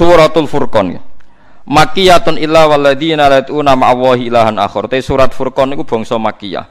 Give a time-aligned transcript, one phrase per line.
[0.00, 0.96] Suratul Furqan.
[1.68, 4.88] Makiyatun illa walladzina la yad'una ma'allahi ilahan akhar.
[4.88, 6.64] Te surat Furqan niku bangsa makiyah.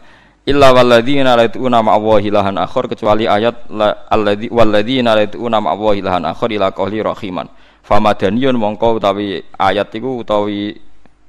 [0.50, 3.70] Illa walladzina la yad'una ma'allahi ilahan akhar kecuali ayat
[4.10, 7.46] alladzi walladzina la yad'una ma'allahi ilahan akhar ila qawli rahiman.
[7.86, 10.74] Famadaniyun mongko utawi ayat iku utawi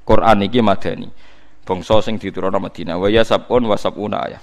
[0.08, 1.12] Quran iki madani.
[1.68, 2.96] Bangsa sing diturunna Madinah.
[2.96, 4.40] Wa ya sabun wa sabuna ayat.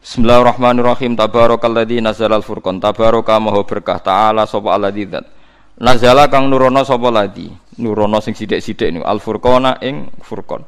[0.00, 1.12] Bismillahirrahmanirrahim.
[1.12, 2.80] Tabarakalladzi nazalal furqan.
[2.80, 5.36] Tabaraka maha berkah ta'ala sapa alladzi.
[5.80, 7.48] Nazala kang nurono sapa ladi.
[7.80, 10.60] Nurono sing sithik-sithik niku al furqana ing furqan.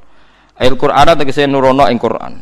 [0.57, 2.35] Al Qur'an tegese nurono ing Qur'an.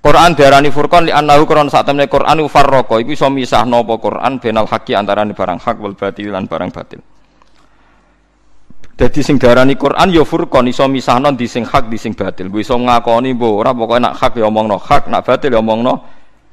[0.00, 4.40] Quran diarani furqan li annahu Quran sak temne Quran farraqa iku iso misahno apa Quran
[4.40, 7.04] benal haqi antarané barang hak wal batil lan barang batil.
[8.96, 12.48] Dadi sing darani Quran ya furqan iso misahno di sing hak di sing batil.
[12.48, 15.94] Ku iso ngakoni mbok ora pokoke nak hak ya omongno hak, nak batil ya omongno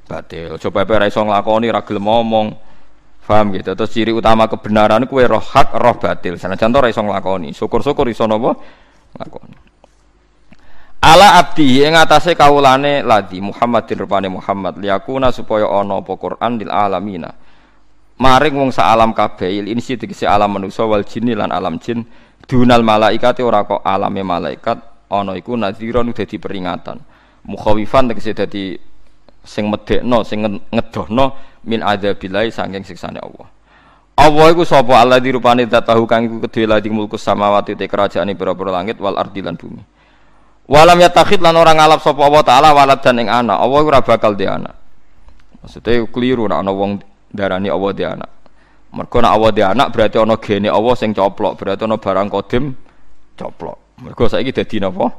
[0.04, 0.60] batil.
[0.60, 2.67] Coba ora iso nglakoni ra gelem ngomong.
[3.28, 3.76] Paham gitu.
[3.76, 6.40] Terus ciri utama kebenaran kue roh hak, roh batil.
[6.40, 7.52] Sana contoh ra iso nglakoni.
[7.52, 8.56] Syukur-syukur iso napa?
[9.20, 9.56] Nglakoni.
[11.04, 16.72] Ala abdi ing atase kawulane ladi Muhammadin rupane Muhammad liyakuna supaya ana apa Quran lil
[16.72, 17.30] alamina.
[18.18, 22.02] Maring wong alam kabeh il insi tegese alam manusa wal jinni lan alam jin
[22.50, 26.98] dunal malaikati ora kok alame malaikat ana iku nadhiron dadi peringatan
[27.46, 28.74] mukhawifan tegese dadi
[29.46, 30.42] sing medekno sing
[30.74, 31.26] ngedohno
[31.68, 33.52] min adzabillahi saking siksane Allah
[34.18, 38.72] Allah iku sapa Allah dirupane tahu kang iku kedhe ladi mulkus samawati te kerajaane pira-pira
[38.72, 39.84] langit wal ardi lan bumi
[40.72, 44.34] walam yatakhid lan ora ngalap sapa Allah taala walad dan ing anak Allah ora bakal
[44.34, 44.74] di anak
[45.62, 48.32] maksudnya keliru nek ana wong darani Allah di anak
[48.88, 52.72] Mergo nek Allah di anak berarti ana gene Allah sing coplok, berarti ana barang kodim
[53.36, 54.00] coplok.
[54.00, 55.12] Mergo saiki dadi napa?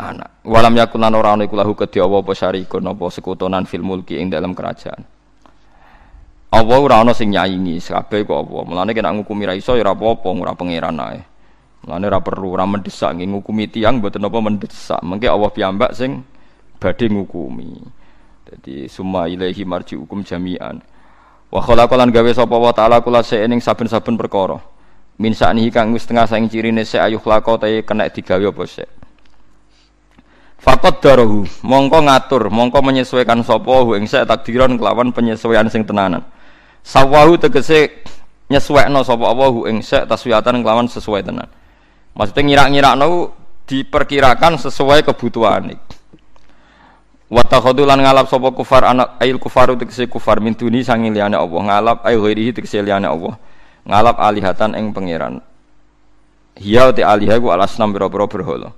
[0.00, 0.42] Anak.
[0.42, 4.18] Walam yakun lan ora ana iku lahu kedhi Allah apa syarikun apa sekutonan fil mulki
[4.18, 5.06] ing dalam kerajaan.
[6.50, 8.58] Allah ora ana sing nyaingi, kabeh kok apa.
[8.66, 11.22] Mulane kena ngukumi ra iso ya ora apa-apa, ora pangeran ae.
[11.86, 14.98] Mulane ora perlu ora mendesak nggih ngukumi tiyang mboten apa mendesak.
[15.06, 16.26] Mengke Allah piyambak sing
[16.82, 17.78] badhe ngukumi.
[18.50, 20.82] Jadi summa ilaihi marji'ukum jami'an.
[21.54, 24.58] Wa khalaqalan gawe sapa wa ta'ala kula ing saben-saben perkara.
[25.22, 25.38] Min
[25.70, 28.90] kang wis tengah saing cirine se ayuh lako ta kena digawe apa sik.
[30.60, 36.26] Fakot darahu, mongko ngatur, mongko menyesuaikan sapa hu sek takdiran kelawan penyesuaian sing tenanan.
[36.80, 38.02] Sawahu tegese
[38.50, 41.48] nyesuaikno sapa apa hu ing sek taswiatan kelawan sesuai tenan.
[42.18, 43.30] Maksudnya ngira-ngirakno
[43.70, 45.70] diperkirakan sesuai kebutuhan
[47.30, 51.38] Wa takhadu lan ngalap sapa kufar anak ail kufaru tegese kufar min duni sangi liyane
[51.38, 51.60] Allah.
[51.62, 53.38] Ngalap ay ghairihi tegese liyane Allah.
[53.86, 55.38] Ngalap alihatan ing pangeran.
[56.58, 58.74] Hiya te alihah ku alasnam boro-boro berhala.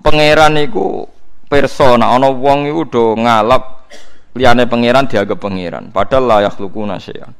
[0.00, 1.04] Pangeran iku
[1.52, 3.83] persona ana wong iku do ngalap
[4.34, 5.94] liyane pangeran dianggap pangeran.
[5.94, 7.32] Padahal la yakhluquna syai'an.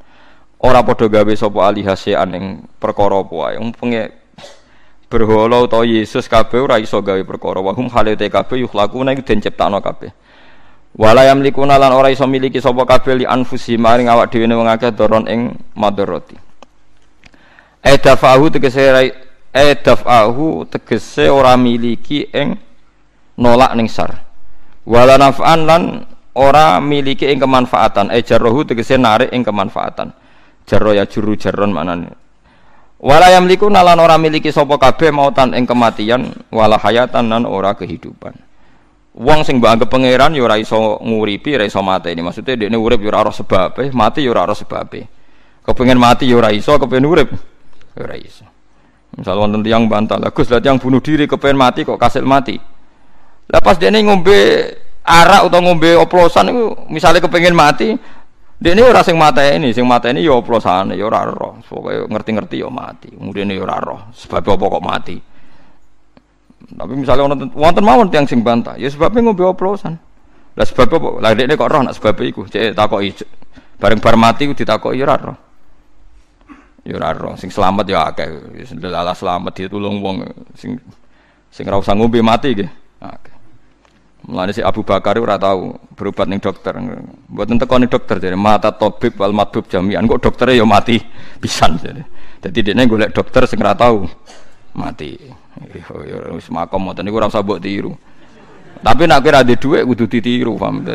[0.65, 2.45] Ora padha gawe sapa alihah syai'an ing
[2.81, 3.59] perkara apa wae.
[5.11, 7.61] Berhala utawa Yesus kabeh ora iso gawe perkara.
[7.61, 10.11] Wa hum halate kabeh yukhlaquna iku den ciptakno kabeh.
[10.95, 14.95] Wala yamlikuna lan ora iso miliki sapa kabeh li anfusi maring awak dhewe wong akeh
[14.95, 16.39] doron ing madarati
[17.85, 19.13] edafahu tegese
[19.53, 22.57] edafahu tegese ora miliki ing
[23.37, 24.25] nolak ning sar.
[24.89, 25.83] Wala naf'an lan
[26.35, 30.11] ora miliki ing kemanfaatan ejarrohu tegese narik ing kemanfaatan
[30.67, 32.25] jarro ya juru jarron manane
[33.05, 38.33] Wala yamliku nalan ora miliki sapa kabeh mautan ing kematian wala hayatan nan ora kehidupan.
[39.21, 42.25] Wong sing mbok anggap pangeran ya ora iso nguripi, ora iso mateni.
[42.25, 45.05] Maksudnya dekne urip ya ora ora sebabe, mati ya ora ora sebabe.
[45.61, 47.29] Kepengin mati ya ora iso, kepengin urip
[47.93, 48.49] ya ora iso.
[49.15, 52.57] Misal wonten tiyang bantah, lah Gus, yang bunuh diri kepengin mati kok kasil mati.
[53.53, 54.41] Lah pas dekne ngombe
[55.05, 57.93] arak atau ngombe oplosan itu misalnya kepengin mati,
[58.65, 61.61] ini ora sing mata ini, sing mata ini ya oplosane, ya ora roh.
[61.69, 63.13] Pokoke ngerti-ngerti ya mati.
[63.13, 64.01] Kemudian ya ora roh.
[64.17, 65.17] Sebab apa kok mati?
[66.65, 70.01] Tapi misalnya wonten wonten mawon tiyang sing bantah, ya sebabnya ngombe oplosan.
[70.57, 71.09] Lah sebab apa?
[71.21, 72.49] Lah dekne kok roh nak sebab iku.
[72.49, 73.13] Cek takoki
[73.77, 75.37] bareng bar mati ya ora roh.
[76.89, 77.37] Ya ora roh.
[77.37, 78.57] Sing selamat ya akeh.
[78.57, 80.25] Wis selamat ditulung wong
[80.57, 80.81] sing
[81.53, 82.71] sing usah ngombe mati nggih.
[83.05, 83.34] Akeh.
[84.25, 86.73] Mulane si Abu Bakar ora tahu berobat ning dokter.
[87.29, 90.97] Mboten teko ning dokter jadi mata tabib wal madhub jami'an kok dokternya ya mati
[91.37, 92.01] pisan jadi.
[92.41, 94.09] Dadi dekne golek dokter sing ora tahu
[94.81, 95.21] mati.
[96.09, 97.93] Ya wis makom ngoten niku ora usah mbok tiru.
[98.81, 100.85] Tapi nek kira ada dhuwit kudu ditiru, paham.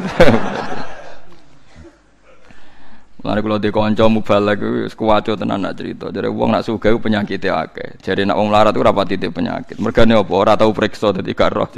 [3.20, 4.58] Mulane kula di kanca mubalak
[4.90, 6.10] wis kuwaco tenan nak cerita.
[6.10, 8.02] Jare wong nak sugih penyakit akeh.
[8.02, 9.78] Jare nak wong larat ora pati penyakit.
[9.78, 10.34] Mergane apa?
[10.34, 11.70] Ora tau periksa dadi gak roh.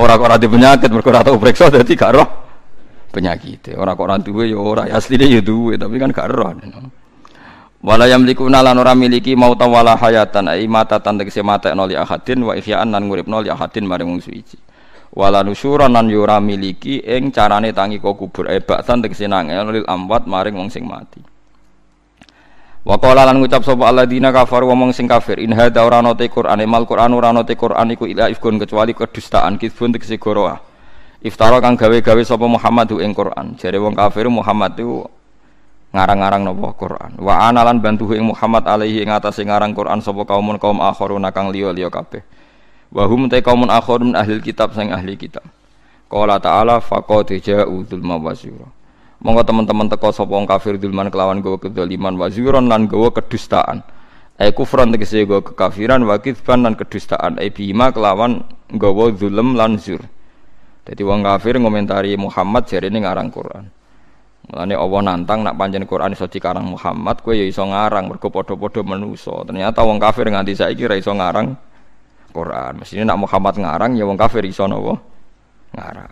[0.00, 2.28] Ora kok di penyakit mergo ora tau periksa dadi gak roh
[3.12, 3.76] penyakit.
[3.76, 6.56] Ora kok ora duwe ya ora asline ya duwe tapi kan gak roh.
[7.84, 12.44] Wala yamlikuna lan ora miliki mauta wala hayatan ai mata tan tegese mata li ahadin
[12.44, 14.56] wa ihya'an lan nguripno li ahadin maring wong suci.
[15.12, 19.68] Wala nusyuran lan yo ora miliki ing carane tangi kok kubur e baksan tegese nangel
[19.68, 21.29] lil amwat maring wong sing mati.
[22.80, 26.32] Wa qala lan ngucap sapa alladzina kafaru wong sing kafir in hadza ora ana te
[26.32, 30.56] Qur'an mal Qur'an ora ana te Qur'an iku ila ifkun kecuali kedustaan kidbun tegese goroah.
[31.20, 33.52] Iftara kang gawe-gawe sapa Muhammad ing Qur'an.
[33.60, 35.04] Jare wong kafir Muhammad itu
[35.92, 37.20] ngarang-ngarang napa Quran.
[37.20, 41.52] Wa analan bantu ing Muhammad alaihi ing atase ngarang Quran sapa kaumun kaum akharuna kang
[41.52, 42.24] liya-liya kabeh.
[42.88, 45.44] Wa hum ta kaumun akharun ahli kitab sing ahli kitab.
[46.08, 48.32] Qala ta'ala faqad ja'u dzulma wa
[49.20, 53.84] Monggo teman-teman teko sapa wong kafir dzulman kelawan gawa kedzaliman wa zuron lan gawa kedustaan.
[54.40, 57.36] Ai kufran tegese gawa kekafiran wa kitsban lan kedustaan.
[57.36, 58.40] Ai bima kelawan
[58.72, 60.00] gawa zulm lan zur.
[60.88, 63.68] Jadi wong kafir ngomentari Muhammad jarene ngarang Quran.
[64.48, 68.80] Mulane Allah nantang nak pancen Quran iso dikarang Muhammad, kowe ya iso ngarang mergo padha-padha
[68.82, 69.44] manusa.
[69.44, 71.52] Ternyata wong kafir nganti saiki ra iso ngarang
[72.32, 72.72] Quran.
[72.80, 74.96] Mestinya nak Muhammad ngarang ya wong kafir iso napa?
[75.76, 76.10] Ngarang.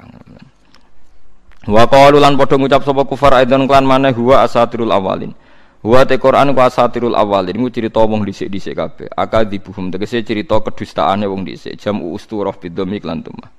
[1.66, 5.34] Wa qalu lan padha ngucap sapa kufar aidan klan maneh huwa asatirul awalin.
[5.82, 9.08] Huwa te Quran ku asatirul awalin iku cerita wong dhisik-dhisik kabeh.
[9.16, 11.74] Akadibuhum tegese cerita kedustaane wong dhisik.
[11.80, 13.50] Jam usturah bidomik lan tumah.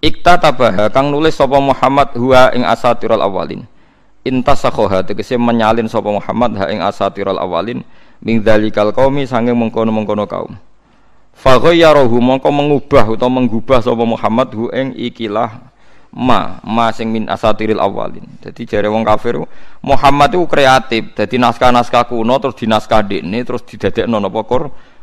[0.00, 3.68] Ikta tabaha kang nulis sapa Muhammad huwa ing asatirul awalin
[4.24, 7.80] intasakhoha tegese menyalin sapa Muhammad ha ing asatirul awalin
[8.20, 10.60] min dzalikal qaumi sange mengkono-mengkono kaum
[11.32, 15.72] fa ghayyarahu mongko mengubah utawa menggubah sapa Muhammad hu ing ikilah
[16.10, 18.26] ma ma sing min asatiril awalin.
[18.42, 19.38] Jadi jare wong kafir
[19.82, 24.42] Muhammad itu kreatif jadi naskah-naskah kuno terus dinaskah dekne terus didadekno napa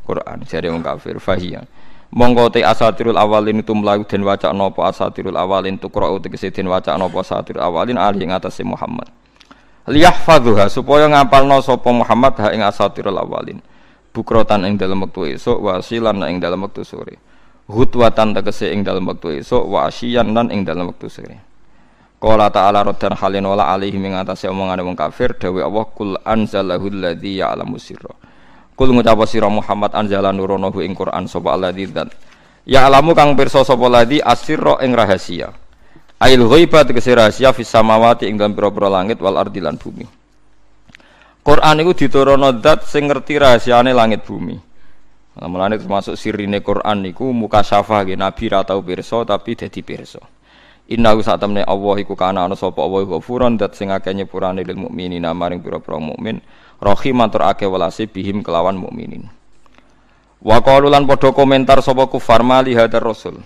[0.03, 1.63] Quran jare wong kafir fahiyah.
[2.07, 6.95] Monggo te asatirul awalin itu mlayu den waca napa asatirul awalin tukra tegese den waca
[6.95, 9.07] napa asatirul awalin ali ing atase Muhammad.
[9.87, 13.63] Liyahfadhuha supaya ngapalno sapa Muhammad ha ing asatirul awalin.
[14.11, 17.26] Bukrotan ing dalam wektu esuk wasilan ing dalam wektu sore
[17.67, 21.43] hutwatan tegese ing dalam wektu esuk wa asyian lan ing dalam wektu sore
[22.17, 26.89] Qala ta'ala raddan halin wala alaihi ing atase omongane wong kafir dawe Allah kul anzalahu
[26.89, 28.09] alladzi ya'lamu sirra
[28.73, 32.09] Kul ngucap sira Muhammad anzala nuronahu ing Quran sapa alladzi dan
[32.67, 35.55] Ya alamu kang pirsa sapa ladzi asirra ing rahasia.
[36.19, 40.03] Ail ghaiba tegese rahasia fis samawati ing dalam pira-pira langit wal ardi lan bumi.
[41.47, 44.59] Quran iku diturunno zat sing ngerti rahasiane langit bumi.
[45.37, 50.17] Mulane termasuk sirine Quran niku muka syafa nabi ra tau pirsa tapi dadi pirsa.
[50.89, 54.79] Inna sak temne Allah iku kana ana sapa Allah ghafurun dat sing akeh nyepurane lil
[54.79, 56.41] mukminina maring pira-pira mukmin
[56.81, 59.29] rahim tur ake walase bihim kelawan mukminin.
[60.41, 63.37] Wa qalu lan padha komentar sapa kufar mali hadar rasul?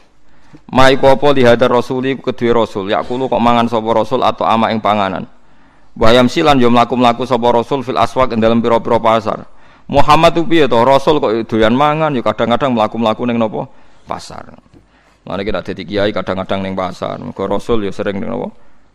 [0.72, 1.76] Ma iku apa li hadar
[2.24, 2.88] kedue rasul.
[2.88, 5.28] Yakulu kok mangan sapa rasul atau ama ing panganan?
[5.92, 9.44] Bayam silan yo mlaku-mlaku sapa rasul fil aswaq ing dalem pira-pira pasar
[9.92, 13.68] Muhammad itu piye to rasul kok doyan mangan yo kadang-kadang mlaku-mlaku ning napa
[14.08, 14.48] pasar
[15.28, 18.48] Mana kita dadi kiai kadang-kadang ning pasar mergo rasul yo sering ning napa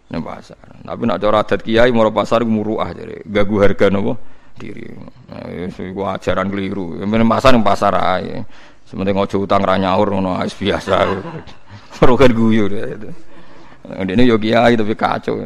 [0.09, 0.57] ning pasar.
[0.81, 4.17] Tapi nak cara adat kiai moro pasar muruah jadi gagu harga nopo
[4.57, 4.89] diri.
[5.29, 6.97] Nah, iku ajaran keliru.
[7.05, 8.41] Men pasar ning pasar ae.
[8.89, 10.95] Sementing ojo utang ra nyaur ngono wis biasa.
[12.01, 13.11] Rokan guyur itu.
[13.85, 15.45] Ini yo kiai tapi kacau.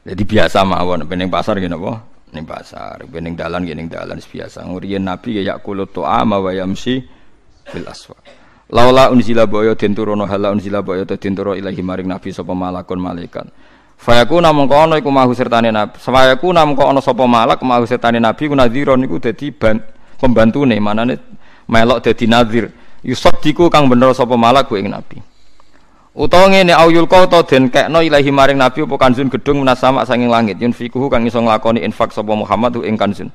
[0.00, 2.09] Jadi biasa mawon pening pasar gini apa?
[2.30, 4.62] Ning pasar, pening dalan gini dalan biasa.
[4.62, 7.02] Nguriyen Nabi ya yakulut tu'ama wa yamsi
[7.66, 8.22] fil aswaq.
[8.70, 12.54] Laula unzila boyo den turono hala unzila boyo te den turo ilahi maring nabi sapa
[12.54, 13.50] malakun malaikat.
[13.98, 15.98] Fayaku namung kono iku mahu sertane nabi.
[15.98, 19.50] Fayaku namung kono sapa malak mahu sertane nabi ku nadhira niku dadi
[20.22, 21.18] pembantune manane
[21.66, 22.70] melok dadi nadhir.
[23.02, 25.18] Yusaddiku kang bener sapa malak ku ing nabi.
[26.10, 30.26] Utawa ngene auyul kau to den kekno ilahi maring nabi apa kanjun gedung menasama sanging
[30.26, 33.30] langit yunfikuhu kang iso nglakoni infak sapa Muhammad ing kanjun.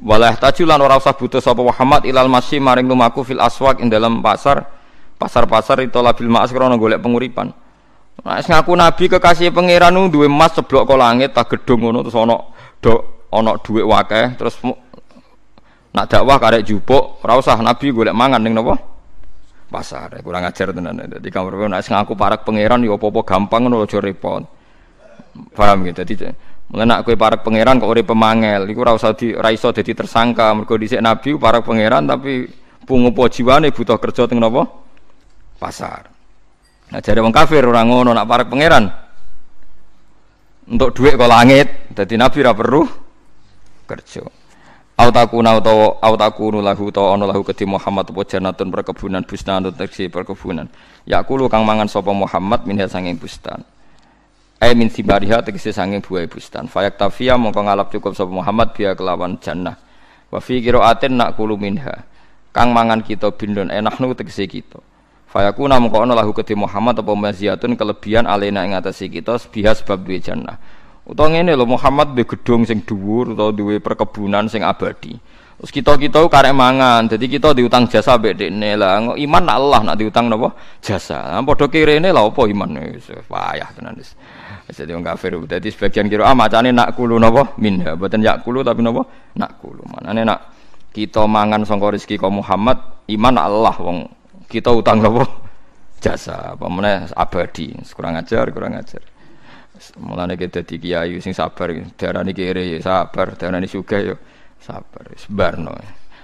[0.00, 4.24] Walah tajulan ora usah butuh sapa Muhammad ilal masih maring lumaku fil aswak ing dalam
[4.24, 4.64] pasar
[5.20, 7.52] pasar-pasar itu labil ma'as krana golek penguripan.
[8.24, 12.16] Nah, ngaku nabi kekasih pangeran nu duwe emas seblok kok langit tak gedung ngono terus
[12.16, 12.36] ana
[12.80, 12.92] do
[13.30, 14.56] ana dhuwit wakeh terus
[15.92, 18.97] nak dakwah karek jupuk ora usah nabi golek mangan ning napa?
[19.68, 20.16] Pasar.
[20.24, 20.96] Kurang ajar tenan.
[20.96, 24.42] Dadi kamar nek ngaku parak pangeran ya apa-apa gampang ngono aja repot.
[25.52, 26.00] Paham gitu.
[26.00, 26.14] Dadi
[26.68, 30.52] Mengenak kue para pangeran kok urip pemangel, iku ora di ora iso dadi tersangka.
[30.52, 32.44] Mergo dhisik nabi para pangeran tapi
[32.84, 34.68] pungupo jiwane butuh kerja teng napa?
[35.56, 36.12] Pasar.
[36.92, 38.84] Nah jare wong kafir ngono nak para pangeran.
[40.68, 42.84] Untuk duit kok langit, dadi nabi ora perlu
[43.88, 44.37] kerja.
[44.98, 49.70] Au takuna utawa au takunu lahu utawa ana lahu kedhi Muhammad apa janatun perkebunan bustan
[49.70, 50.66] utawa perkebunan.
[51.06, 53.62] Yakulu kang mangan sapa Muhammad minha sanging bustan.
[54.58, 58.98] ai min simariha tegese sanging buah bustan fayak tafia mongko ngalap cukup sapa Muhammad biya
[58.98, 59.78] kelawan jannah.
[60.34, 62.02] Wa fi qiraatin nak kulu minha.
[62.50, 64.82] Kang mangan kita bindon enaknu tegese kita.
[65.30, 70.02] Fayakuna mongko ana lahu kedhe Muhammad apa maziyatun kelebihan alena ing atase kita biha sebab
[70.02, 70.58] duwe jannah
[71.08, 75.16] utawa ngene lho Muhammad duwe gedung sing dhuwur utawa duwe perkebunan sing abadi
[75.58, 79.10] Terus kita kita karek mangan, jadi kita diutang jasa mbek dekne lah.
[79.18, 80.54] Iman Allah nak diutang napa?
[80.78, 81.34] Jasa.
[81.34, 84.14] Nah, padha kirene lah apa iman wis payah tenan wis.
[84.70, 85.34] Jadi orang kafir.
[85.34, 89.02] Jadi sebagian kira ah macane nak kulu nopo minha, buatan yak kulu tapi nopo
[89.34, 89.82] nak kulu.
[89.98, 90.40] Mana nak
[90.94, 92.78] kita mangan sangka rezeki Muhammad,
[93.10, 93.98] iman Allah wong
[94.46, 95.26] kita utang nopo
[95.98, 96.54] jasa.
[96.54, 97.74] Apa mana abadi.
[97.98, 99.02] Kurang ajar, kurang ajar.
[100.02, 104.16] Mulane kita dadi kiai sing sabar, darani kere ya sabar, darani sugih ya
[104.58, 105.74] sabar, sebarno.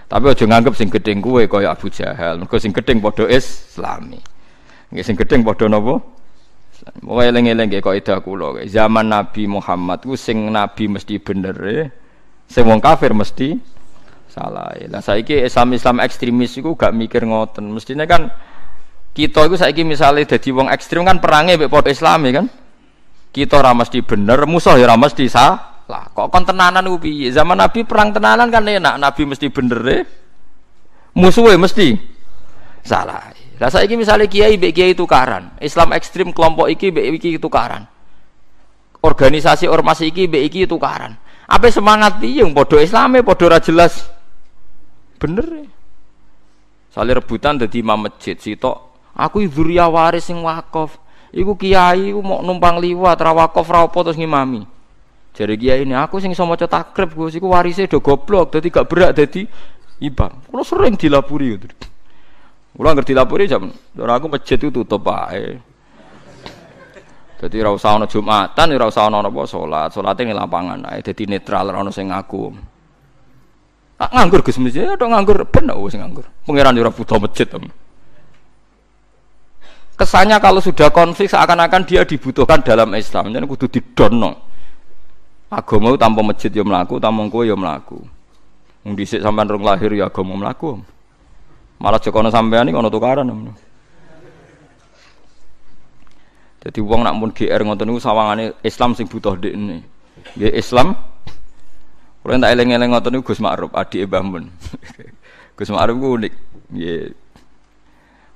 [0.04, 2.38] Tapi aja nganggep sing gedeng kuwe kaya Abu Jahal.
[2.42, 4.20] Mergo sing gedeng padha Islami.
[4.92, 6.02] Nggih sing gedeng padha napa?
[7.00, 8.60] Pokoke eling-eling nggih kaidah kula.
[8.68, 11.78] Zaman Nabi Muhammad ku sing nabi mesti bener e.
[12.44, 13.56] Sing wong kafir mesti
[14.28, 14.76] salah.
[14.76, 17.72] Lah saiki Islam Islam ekstremis iku gak mikir ngoten.
[17.72, 18.28] Mestine kan
[19.14, 22.46] kita itu saiki misalnya jadi wong ekstrim kan perangnya mbek padha Islami kan.
[23.34, 25.74] Kita ora mesti bener, musuh ya ora mesti salah.
[26.14, 26.86] Kok kon tenanan?
[27.34, 29.98] Zaman Nabi perang tenanan kan enak, Nabi mesti bener e.
[31.18, 31.98] Musuhnya mesti
[32.86, 33.34] salah.
[33.58, 37.86] Lah saiki misalnya kiai mbek kiai tukaran, Islam ekstrim kelompok iki mbek iki tukaran.
[39.02, 41.18] Organisasi ormas iki mbek iki tukaran.
[41.44, 44.10] Apa semangat piye padha Islame padha ora jelas.
[45.18, 45.66] Bener ya.
[46.94, 48.94] Sale rebutan dadi imam masjid sitok.
[49.14, 51.03] Aku dzurriya waris sing wakaf.
[51.34, 54.62] Iku kiai iku mau numpang liwat ra wakaf ra apa terus ngimami.
[55.34, 58.86] Jare kiai ini aku sing iso maca takrib Gus iku warise do goblok dadi gak
[58.86, 59.42] berak dadi
[59.98, 60.46] imam.
[60.46, 61.74] Kulo sering dilapuri gitu.
[62.78, 63.66] Kulo ngerti dilapuri jam,
[63.98, 65.58] ora aku masjid itu tutup ae.
[67.42, 69.90] Jadi ora usah ana Jumatan, ora usah ana apa salat.
[70.22, 72.14] Ning lapangan ae dadi netral ora ana sing.
[73.94, 76.30] Tak nganggur Gus mesti ya tok nganggur ben wis nganggur.
[76.46, 77.50] Pangeran ora butuh masjid.
[77.50, 77.66] Tem.
[79.94, 83.30] Kesannya kalau sudah konflik seakan-akan dia dibutuhkan dalam Islam.
[83.30, 84.34] Jadi kudu didono.
[85.54, 88.02] Agama tanpa masjid ya mlaku, tanpa kowe ya mlaku.
[88.82, 90.82] Wong dhisik sampean rong lahir ya agama mlaku.
[91.78, 93.30] Malah jokono sampean iki ana tukaran.
[96.64, 99.84] Jadi uang nak pun GR ngoten niku sawangane Islam sing butuh dekne.
[100.34, 100.96] Nggih Islam
[102.24, 104.48] Kalau tak eleng-eleng ngoten niku Gus Ma'ruf, adik Mbah Mun.
[105.60, 106.32] Gus Ma'ruf ku unik.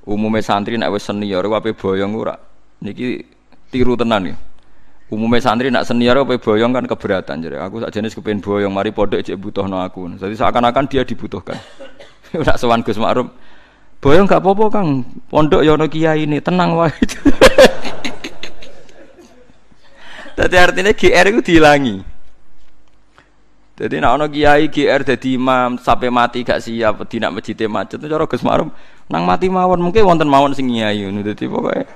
[0.09, 2.41] Umume santri nek wis senior ape boyong ora.
[2.81, 3.21] Niki
[3.69, 4.37] tiru tenan ya.
[5.09, 8.93] Umumnya santri nak senior apa boyong kan keberatan jadi aku tak jenis kepengen boyong mari
[8.93, 11.57] podok cek butuh no aku jadi seakan-akan dia dibutuhkan
[12.37, 13.33] Udah sowan Gus Ma'ruf.
[14.05, 15.01] Boyong gak apa-apa Kang.
[15.33, 16.93] Pondok ya ono kiai ini, tenang wae.
[20.37, 22.05] Dadi artinya GR itu dihilangi.
[23.79, 28.27] Jadi nak ono kiai GR jadi imam sampai mati gak siap tidak masjid macet cara
[28.27, 28.75] Gus Ma'ruf
[29.07, 31.87] nang mati mawon mungkin wonten mawon sing kiai ngono dadi pokoke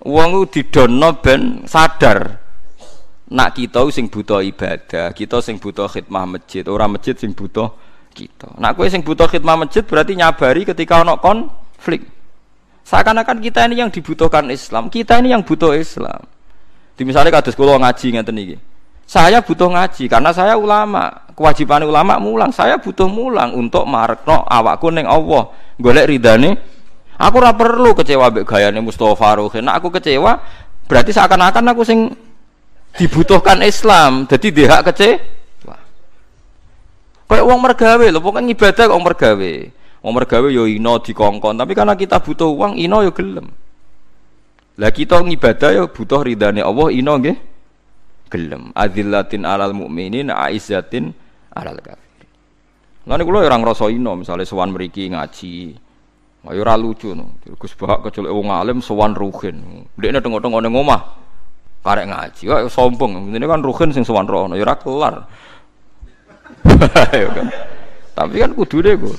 [0.00, 2.46] wong ku didono ben sadar
[3.26, 7.74] nak kita sing butuh ibadah, kita sing butuh khidmah masjid, orang masjid sing butuh
[8.14, 8.54] kita.
[8.62, 12.06] Nah, kue sing butuh khidmah masjid berarti nyabari ketika ono konflik.
[12.86, 16.22] Seakan-akan kita ini yang dibutuhkan Islam, kita ini yang butuh Islam.
[16.94, 18.56] Di misalnya kados kula ngaji ngeten iki.
[19.10, 21.25] Saya butuh ngaji karena saya ulama.
[21.36, 26.56] Kewajiban ulama mulang, saya butuh mulang untuk marekno awakku ning Allah, golek ridane.
[27.20, 29.68] Aku ora perlu kecewa mbek gayane Mustofa Ruhin.
[29.68, 30.40] Nah, aku kecewa
[30.88, 32.08] berarti seakan-akan aku sing
[32.96, 34.24] dibutuhkan Islam.
[34.24, 35.76] Jadi dia hak kecewa.
[37.28, 39.52] Kayak uang mergawe loh, pokoknya ibadah kok mergawe.
[40.00, 43.52] Uang mergawe yo ino dikongkon, tapi karena kita butuh uang, ino yo gelem.
[44.80, 47.36] Lah kita ngibadah yo butuh ridane Allah, ino nggih
[48.32, 48.72] gelem.
[48.72, 51.12] Adillatin alal mukminin, aizzatin
[51.56, 52.28] alal kafir.
[53.06, 55.54] Lan kula yo ora ngrasa ino, misale sowan ngaji.
[56.46, 57.42] Ayo ora lucu no.
[57.58, 59.88] Gus Bahak kecelek wong alim sowan ruhin.
[59.98, 61.02] Ndekne tengok-tengok ning omah.
[61.82, 62.42] Karek ngaji.
[62.46, 63.34] Kok sombong.
[63.34, 65.14] Ini kan ruhin sing sowan rono, ya ora kelar.
[67.36, 67.46] kan.
[68.14, 69.16] Tapi kan kudu deh gue.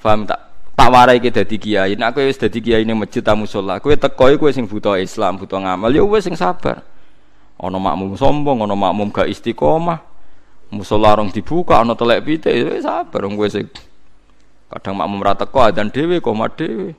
[0.00, 0.40] Faham tak?
[0.76, 1.96] Tak warai kita dadi kiai.
[1.96, 5.40] Nek kowe wis dadi kiai ning masjid tamu sholat, kowe teko kowe sing butuh Islam,
[5.40, 6.84] butuh ngamal, ya wis sing sabar.
[7.56, 10.15] Ana makmum sombong, ana makmum gak istiqomah.
[10.66, 13.70] Musola rong dibuka, ana telek pitik, ya wis sabar wong kowe sing
[14.66, 16.90] kadang makmum ra teko adzan dhewe koma dhewe.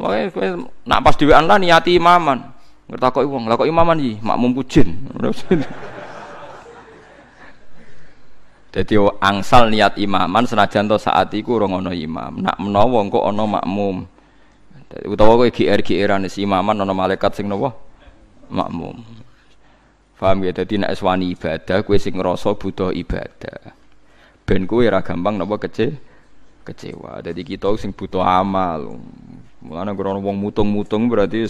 [0.00, 0.46] Makanya kowe
[0.88, 2.40] nak pas dhewean lah niati imaman.
[2.88, 4.88] Ngertakoki wong, lah kok imaman iki makmum kujin.
[8.72, 8.94] Jadi
[9.28, 12.40] angsal niat imaman senajan to saat iku ora ono imam.
[12.40, 14.08] Nak menawa engko ana makmum.
[15.04, 17.76] Utawa kowe GR GRan si imaman ana malaikat sing napa?
[18.50, 19.02] makmum.
[20.16, 20.52] Paham ya?
[20.56, 23.76] Dadi nek wani ibadah kowe sing ngrasa butuh ibadah.
[24.48, 25.92] Ben kowe ora gampang napa kece
[26.64, 27.20] kecewa.
[27.20, 28.96] Jadi kita sing butuh amal.
[29.60, 31.44] Mulane ora wong mutung-mutung berarti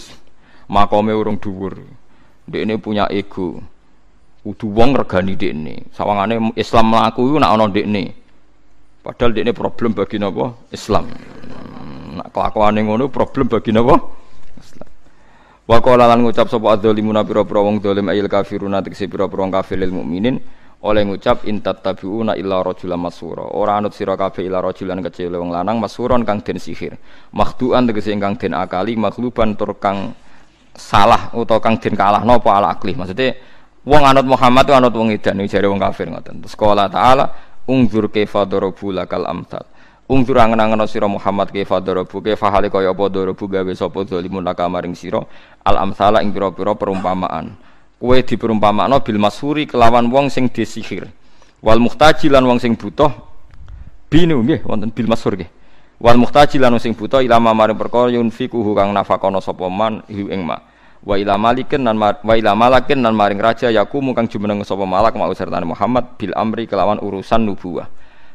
[0.67, 1.79] makome urung dhuwur.
[2.43, 3.63] Dekne punya ego.
[4.43, 5.87] Kudu wong regani dekne.
[5.95, 8.03] Sawangane Islam mlaku iku nek ana dekne.
[9.03, 10.55] Padahal dekne problem bagi napa?
[10.75, 11.07] Islam.
[12.19, 13.95] Nak kelakuane ngono problem bagi napa?
[14.59, 14.86] Islam.
[15.67, 19.75] Wa qala lan ngucap sapa adzalimuna pira-pira wong zalim ayil kafiruna tekse pira-pira wong kafir
[19.75, 20.39] lil mukminin.
[20.79, 23.43] Oleh ngucap intat tabiuna illa rajulan masura.
[23.43, 26.95] Ora anut sira kabeh illa rajulan kecil wong lanang masuron kang den sihir.
[27.35, 30.15] Makhduan tegese ingkang den akali makhluban tur kang
[30.71, 32.95] salah utawa kang den kalah napa ala akli?
[32.95, 33.35] Maksudnya
[33.83, 36.39] wong anut Muhammad anut wong iki jare wong kafir ngoten.
[36.47, 37.27] Qala taala
[37.67, 39.67] ungzur kaifa darabu lakal amsal
[40.07, 44.63] ungzur angen-angen sira Muhammad kaifa darabu kaifa hale kaya apa darabu gawe sapa zalimun laka
[44.71, 45.19] maring sira?
[45.67, 47.59] Al amsala ing pira-pira perumpamaan.
[47.99, 51.11] Kowe diperumpamakno bil masuri kelawan wong sing disihir.
[51.59, 53.11] Wal muhtaji lan wong sing butuh.
[54.07, 55.51] Binu nggih wonten bil masur nggih.
[55.99, 60.45] Wal muhtaji lan sing buta ilama maring perkara yunfikuhu kang nafakono sapa man hu ing
[60.45, 60.55] ma.
[61.03, 65.17] Wa ila malikin nan wa ila malakin nan maring raja yakumu kang jumeneng sapa malak
[65.17, 67.89] mau sertane Muhammad bil amri kelawan urusan nubuwah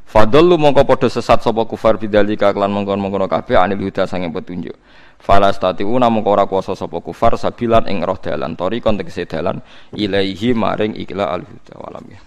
[0.06, 4.76] Fadallu mongko padha sesat sapa kufar bidzalika kelan mongkon-mongkon kabeh anil huda sange petunjuk.
[5.22, 9.62] Statiuna mongko ora kuasa sapa kufar sabilan ing roh dalan tori kontekse dalan
[9.96, 12.20] ilaihi maring ikla al huda walam ya.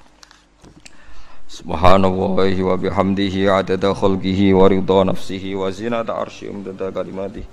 [1.46, 7.46] Subhanallahi wa bihamdihi adada khalqihi wa ridha nafsihi wa zinata arsyi umdada kalimati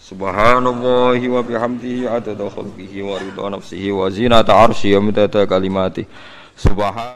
[0.00, 6.08] Subhanallahi wa bihamdihi adada khalqihi wa ridha nafsihi wa zinata arsyi umdada kalimati
[6.56, 7.12] Subhan